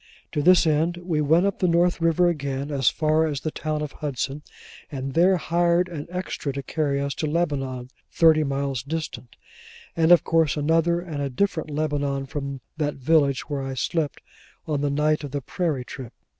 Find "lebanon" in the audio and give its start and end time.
7.27-7.91, 11.69-12.25